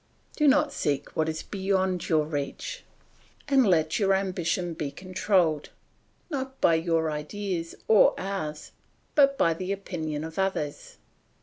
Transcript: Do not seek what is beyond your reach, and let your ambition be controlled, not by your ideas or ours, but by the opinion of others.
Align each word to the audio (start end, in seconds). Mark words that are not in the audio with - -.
Do 0.35 0.47
not 0.47 0.73
seek 0.73 1.15
what 1.15 1.29
is 1.29 1.43
beyond 1.43 2.09
your 2.09 2.25
reach, 2.25 2.83
and 3.47 3.67
let 3.67 3.99
your 3.99 4.15
ambition 4.15 4.73
be 4.73 4.89
controlled, 4.89 5.69
not 6.31 6.59
by 6.59 6.73
your 6.73 7.11
ideas 7.11 7.75
or 7.87 8.19
ours, 8.19 8.71
but 9.13 9.37
by 9.37 9.53
the 9.53 9.71
opinion 9.71 10.23
of 10.23 10.39
others. 10.39 10.97